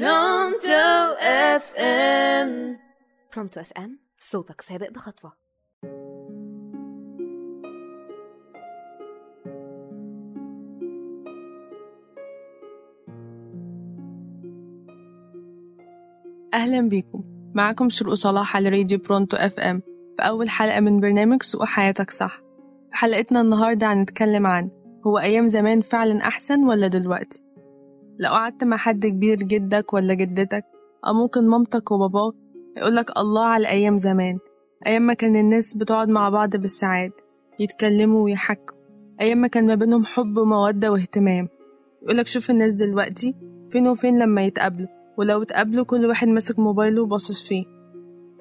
Pronto 0.00 1.14
FM. 1.20 2.78
Pronto 3.34 3.60
FM 3.60 3.98
صوتك 4.18 4.60
سابق 4.60 4.90
بخطوة. 4.90 5.32
أهلا 16.54 16.88
بيكم. 16.88 17.24
معكم 17.54 17.88
شروق 17.88 18.14
صلاح 18.14 18.56
على 18.56 18.68
راديو 18.68 18.98
Pronto 18.98 19.36
FM. 19.36 19.82
في 20.16 20.22
أول 20.22 20.50
حلقة 20.50 20.80
من 20.80 21.00
برنامج 21.00 21.42
سوق 21.42 21.64
حياتك 21.64 22.10
صح. 22.10 22.36
في 22.90 22.96
حلقتنا 22.96 23.40
النهاردة 23.40 23.92
هنتكلم 23.92 24.46
عن 24.46 24.70
هو 25.06 25.18
أيام 25.18 25.48
زمان 25.48 25.80
فعلا 25.80 26.26
أحسن 26.26 26.64
ولا 26.64 26.86
دلوقتي؟ 26.86 27.43
لو 28.18 28.30
قعدت 28.30 28.64
مع 28.64 28.76
حد 28.76 29.06
كبير 29.06 29.38
جدك 29.38 29.92
ولا 29.92 30.14
جدتك 30.14 30.64
أو 31.06 31.12
ممكن 31.12 31.48
مامتك 31.48 31.90
وباباك 31.90 32.34
يقولك 32.76 33.16
الله 33.16 33.44
على 33.44 33.68
أيام 33.68 33.96
زمان 33.96 34.38
أيام 34.86 35.02
ما 35.02 35.14
كان 35.14 35.36
الناس 35.36 35.76
بتقعد 35.76 36.08
مع 36.08 36.28
بعض 36.28 36.56
بالساعات 36.56 37.20
يتكلموا 37.60 38.24
ويحكوا 38.24 38.76
أيام 39.20 39.38
ما 39.38 39.48
كان 39.48 39.66
ما 39.66 39.74
بينهم 39.74 40.04
حب 40.04 40.36
ومودة 40.36 40.92
واهتمام. 40.92 41.48
يقولك 42.02 42.26
شوف 42.26 42.50
الناس 42.50 42.72
دلوقتي 42.72 43.34
فين 43.70 43.88
وفين 43.88 44.18
لما 44.18 44.44
يتقابلوا 44.44 44.88
ولو 45.18 45.42
اتقابلوا 45.42 45.84
كل 45.84 46.06
واحد 46.06 46.28
ماسك 46.28 46.58
موبايله 46.58 47.02
وباصص 47.02 47.48
فيه. 47.48 47.64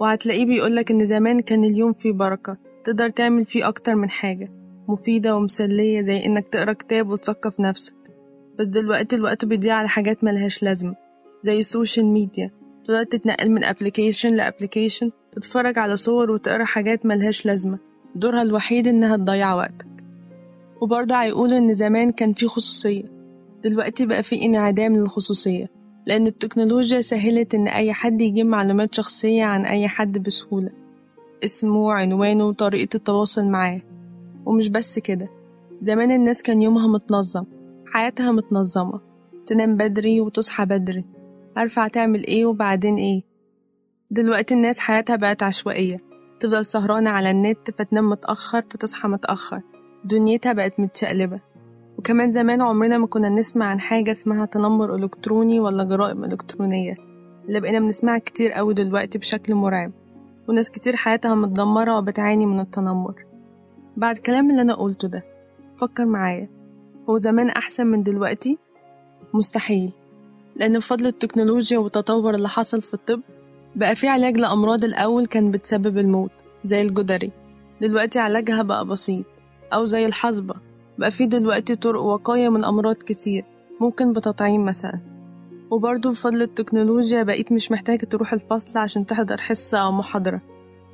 وهتلاقيه 0.00 0.44
بيقولك 0.46 0.90
إن 0.90 1.06
زمان 1.06 1.40
كان 1.40 1.64
اليوم 1.64 1.92
فيه 1.92 2.12
بركة 2.12 2.58
تقدر 2.84 3.08
تعمل 3.08 3.44
فيه 3.44 3.68
أكتر 3.68 3.94
من 3.94 4.10
حاجة 4.10 4.52
مفيدة 4.88 5.36
ومسلية 5.36 6.00
زي 6.00 6.26
إنك 6.26 6.48
تقرأ 6.48 6.72
كتاب 6.72 7.08
وتثقف 7.10 7.60
نفسك. 7.60 7.97
بس 8.58 8.66
دلوقتي 8.66 9.16
الوقت 9.16 9.44
بيضيع 9.44 9.74
على 9.74 9.88
حاجات 9.88 10.24
ملهاش 10.24 10.62
لازمة 10.62 10.94
زي 11.42 11.58
ال 11.58 11.65
social 11.65 12.06
media 12.06 12.50
تقدر 12.84 13.02
تتنقل 13.02 13.50
من 13.50 13.64
application 13.64 14.36
ل 14.36 14.42
application 14.42 15.10
تتفرج 15.32 15.78
على 15.78 15.96
صور 15.96 16.30
وتقرأ 16.30 16.64
حاجات 16.64 17.06
ملهاش 17.06 17.46
لازمة. 17.46 17.78
دورها 18.14 18.42
الوحيد 18.42 18.88
إنها 18.88 19.16
تضيع 19.16 19.54
وقتك. 19.54 19.88
وبرضه 20.80 21.14
هيقولوا 21.14 21.58
إن 21.58 21.74
زمان 21.74 22.12
كان 22.12 22.32
في 22.32 22.46
خصوصية. 22.46 23.04
دلوقتي 23.64 24.06
بقى 24.06 24.22
في 24.22 24.44
انعدام 24.44 24.96
للخصوصية 24.96 25.66
لأن 26.06 26.26
التكنولوجيا 26.26 27.00
سهلت 27.00 27.54
إن 27.54 27.68
أي 27.68 27.92
حد 27.92 28.20
يجيب 28.20 28.46
معلومات 28.46 28.94
شخصية 28.94 29.44
عن 29.44 29.64
أي 29.66 29.88
حد 29.88 30.18
بسهولة. 30.18 30.70
اسمه 31.44 31.78
وعنوانه 31.78 32.44
وطريقة 32.46 32.96
التواصل 32.96 33.46
معاه. 33.46 33.80
ومش 34.46 34.68
بس 34.68 34.98
كده 34.98 35.28
زمان 35.80 36.10
الناس 36.10 36.42
كان 36.42 36.62
يومها 36.62 36.86
متنظم. 36.86 37.44
حياتها 37.92 38.32
متنظمة. 38.32 39.00
تنام 39.46 39.76
بدري 39.76 40.20
وتصحى 40.20 40.66
بدري. 40.66 41.04
عارفة 41.56 41.82
هتعمل 41.82 42.24
إيه 42.24 42.46
وبعدين 42.46 42.96
إيه. 42.96 43.22
دلوقتي 44.10 44.54
الناس 44.54 44.78
حياتها 44.78 45.16
بقت 45.16 45.42
عشوائية. 45.42 46.00
تفضل 46.40 46.64
سهرانة 46.64 47.10
على 47.10 47.30
النت 47.30 47.70
فتنام 47.70 48.10
متأخر 48.10 48.62
فتصحى 48.70 49.08
متأخر. 49.08 49.60
دنيتها 50.04 50.52
بقت 50.52 50.80
متشقلبة. 50.80 51.40
وكمان 51.98 52.32
زمان 52.32 52.62
عمرنا 52.62 52.98
ما 52.98 53.06
كنا 53.06 53.28
نسمع 53.28 53.66
عن 53.66 53.80
حاجة 53.80 54.10
اسمها 54.10 54.44
تنمر 54.44 54.94
إلكتروني 54.94 55.60
ولا 55.60 55.84
جرائم 55.84 56.24
إلكترونية. 56.24 56.96
اللي 57.48 57.60
بقينا 57.60 57.80
بنسمعها 57.80 58.18
كتير 58.18 58.52
قوي 58.52 58.74
دلوقتي 58.74 59.18
بشكل 59.18 59.54
مرعب. 59.54 59.92
وناس 60.48 60.70
كتير 60.70 60.96
حياتها 60.96 61.34
متدمرة 61.34 61.98
وبتعاني 61.98 62.46
من 62.46 62.60
التنمر. 62.60 63.24
بعد 63.96 64.16
الكلام 64.16 64.50
اللي 64.50 64.62
أنا 64.62 64.74
قلته 64.74 65.08
ده 65.08 65.24
فكر 65.76 66.06
معايا. 66.06 66.57
هو 67.10 67.18
زمان 67.18 67.48
أحسن 67.48 67.86
من 67.86 68.02
دلوقتي؟ 68.02 68.58
مستحيل 69.34 69.92
لأن 70.56 70.78
بفضل 70.78 71.06
التكنولوجيا 71.06 71.78
والتطور 71.78 72.34
اللي 72.34 72.48
حصل 72.48 72.82
في 72.82 72.94
الطب 72.94 73.20
بقى 73.76 73.96
في 73.96 74.08
علاج 74.08 74.38
لأمراض 74.38 74.84
الأول 74.84 75.26
كان 75.26 75.50
بتسبب 75.50 75.98
الموت 75.98 76.30
زي 76.64 76.82
الجدري. 76.82 77.32
دلوقتي 77.80 78.18
علاجها 78.18 78.62
بقى 78.62 78.86
بسيط 78.86 79.26
أو 79.72 79.84
زي 79.84 80.06
الحصبة. 80.06 80.54
بقى 80.98 81.10
في 81.10 81.26
دلوقتي 81.26 81.74
طرق 81.74 82.00
وقاية 82.02 82.48
من 82.48 82.64
أمراض 82.64 82.94
كتير 82.94 83.44
ممكن 83.80 84.12
بتطعيم 84.12 84.64
مثلا. 84.64 85.00
وبرضه 85.70 86.10
بفضل 86.10 86.42
التكنولوجيا 86.42 87.22
بقيت 87.22 87.52
مش 87.52 87.72
محتاجة 87.72 88.04
تروح 88.04 88.32
الفصل 88.32 88.78
عشان 88.78 89.06
تحضر 89.06 89.40
حصة 89.40 89.78
أو 89.78 89.92
محاضرة. 89.92 90.40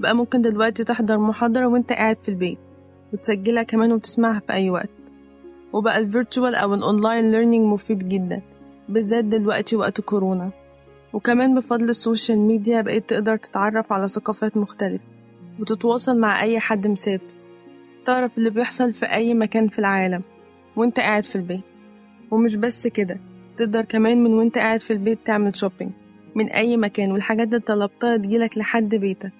بقى 0.00 0.16
ممكن 0.16 0.42
دلوقتي 0.42 0.84
تحضر 0.84 1.18
محاضرة 1.18 1.66
وأنت 1.66 1.92
قاعد 1.92 2.16
في 2.22 2.28
البيت 2.28 2.58
وتسجلها 3.12 3.62
كمان 3.62 3.92
وتسمعها 3.92 4.40
في 4.46 4.52
أي 4.52 4.70
وقت. 4.70 4.90
وبقى 5.74 5.98
ال 5.98 6.05
virtual 6.05 6.54
أو 6.54 6.74
ال 6.74 6.82
online 6.82 7.30
learning 7.30 7.72
مفيد 7.72 8.08
جدا 8.08 8.42
بالذات 8.88 9.24
دلوقتي 9.24 9.76
وقت 9.76 10.00
كورونا. 10.00 10.50
وكمان 11.12 11.54
بفضل 11.54 11.88
ال 11.88 11.95
social 11.95 12.38
media 12.38 12.80
بقيت 12.80 13.08
تقدر 13.08 13.36
تتعرف 13.36 13.92
على 13.92 14.08
ثقافات 14.08 14.56
مختلفة 14.56 15.04
وتتواصل 15.60 16.20
مع 16.20 16.42
أي 16.42 16.60
حد 16.60 16.86
مسافر. 16.86 17.26
تعرف 18.04 18.38
اللي 18.38 18.50
بيحصل 18.50 18.92
في 18.92 19.06
أي 19.06 19.34
مكان 19.34 19.68
في 19.68 19.78
العالم 19.78 20.22
وأنت 20.76 21.00
قاعد 21.00 21.24
في 21.24 21.36
البيت. 21.36 21.64
ومش 22.30 22.56
بس 22.56 22.86
كده 22.86 23.20
تقدر 23.56 23.82
كمان 23.82 24.24
من 24.24 24.32
وأنت 24.32 24.58
قاعد 24.58 24.80
في 24.80 24.92
البيت 24.92 25.18
تعمل 25.24 25.56
شوبينج 25.56 25.90
من 26.34 26.46
أي 26.48 26.76
مكان 26.76 27.12
والحاجات 27.12 27.48
اللي 27.48 27.60
طلبتها 27.60 28.16
تجيلك 28.16 28.58
لحد 28.58 28.94
بيتك. 28.94 29.32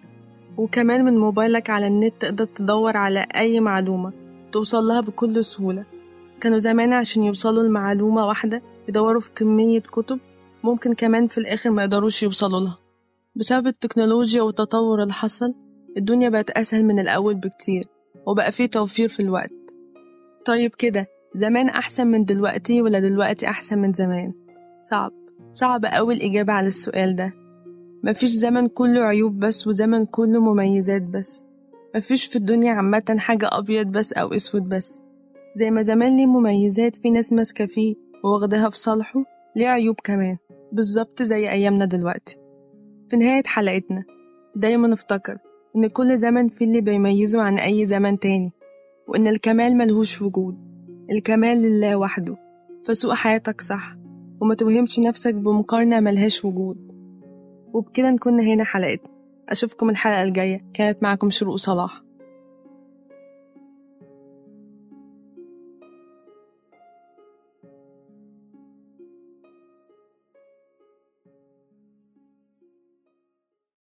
وكمان 0.56 1.05
من 1.05 1.19
موبايلك 1.19 1.71
على 1.71 1.87
النت 1.87 2.15
تقدر 2.21 2.44
تدور 2.44 2.97
على 2.97 3.27
أي 3.34 3.61
معلومة 3.61 4.12
توصل 4.53 4.84
لها 4.84 5.00
بكل 5.00 5.44
سهولة. 5.44 5.94
كانوا 6.44 6.59
زمان 6.59 6.93
عشان 6.93 7.22
يوصلوا 7.22 7.62
لمعلومة 7.62 8.27
واحدة 8.27 8.62
يدوروا 8.88 9.21
في 9.21 9.32
كمية 9.32 9.81
كتب 9.81 10.21
ممكن 10.65 10.94
كمان 10.94 11.27
في 11.27 11.38
الآخر 11.38 11.71
ما 11.71 11.82
يقدروش 11.82 12.22
يوصلوا 12.22 12.60
لها. 12.60 12.77
بسبب 13.37 13.66
التكنولوجيا 13.66 14.43
والتطور 14.43 15.03
اللي 15.03 15.12
حصل 15.12 15.55
الدنيا 15.97 16.28
بقت 16.28 16.50
أسهل 16.50 16.84
من 16.84 16.99
الأول 16.99 17.34
بكتير 17.34 17.84
وبقى 18.27 18.53
فيه 18.53 18.66
توفير 18.66 19.09
في 19.09 19.21
الوقت. 19.21 19.77
طيب 20.44 20.71
كده 20.78 21.06
زمان 21.34 21.69
أحسن 21.69 22.06
من 22.06 22.25
دلوقتي 22.25 22.82
ولا 22.82 23.00
دلوقتي 23.00 23.47
أحسن 23.49 23.78
من 23.78 23.93
زمان؟ 23.93 24.32
صعب. 24.81 25.12
صعب 25.53 25.84
أوي 25.84 26.15
الإجابة 26.15 26.53
على 26.53 26.66
السؤال 26.66 27.16
ده. 27.16 27.31
مفيش 28.03 28.31
زمن 28.31 28.69
كله 28.69 29.00
عيوب 29.00 29.38
بس 29.38 29.66
وزمن 29.66 30.06
كله 30.06 30.41
مميزات 30.41 31.03
بس. 31.03 31.44
مفيش 31.97 32.26
في 32.26 32.37
الدنيا 32.37 32.72
عامة 32.72 33.16
حاجة 33.19 33.49
أبيض 33.53 33.87
بس 33.87 34.12
أو 34.12 34.34
أسود 34.34 34.69
بس. 34.69 35.03
زي 35.56 35.70
ما 35.70 35.82
زمان 35.82 36.16
ليه 36.16 36.26
مميزات 36.26 36.97
في 36.97 37.10
ناس 37.10 37.32
ماسكة 37.32 37.66
فيه 37.66 37.94
وواخداها 38.25 38.70
في 38.70 38.78
صالحه 38.78 39.25
ليه 39.56 39.69
عيوب 39.69 39.97
كمان. 40.04 40.37
بالظبط 40.72 41.22
زي 41.22 41.50
أيامنا 41.50 41.84
دلوقتي. 41.84 42.37
في 43.10 43.16
نهاية 43.16 43.42
حلقتنا 43.47 44.04
دايما 44.56 44.88
نفتكر 44.88 45.38
إن 45.76 45.87
كل 45.87 46.16
زمن 46.16 46.48
فيه 46.48 46.64
اللي 46.64 46.81
بيميزه 46.81 47.43
عن 47.43 47.59
أي 47.59 47.87
زمن 47.87 48.19
تاني 48.19 48.53
وإن 49.09 49.26
الكمال 49.26 49.76
ملهوش 49.76 50.22
وجود. 50.22 50.59
الكمال 51.10 51.62
لله 51.62 51.97
وحده. 51.97 52.37
فسوق 52.84 53.12
حياتك 53.14 53.60
صح 53.60 53.97
وما 54.41 54.54
توهمش 54.54 54.98
نفسك 54.98 55.34
بمقارنة 55.34 56.00
ملهاش 56.00 56.44
وجود. 56.44 56.76
وبكده 57.72 58.10
نكون 58.10 58.41
هنا 58.41 58.64
حلقتنا. 58.64 59.10
أشوفكم 59.48 59.91
الحلقة 59.91 60.22
الجاية. 60.22 60.60
كانت 60.75 61.03
معكم 61.03 61.31
شروق 61.31 61.56
صلاح. 61.56 62.03